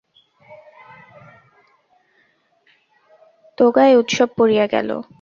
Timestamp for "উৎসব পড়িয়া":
3.97-4.65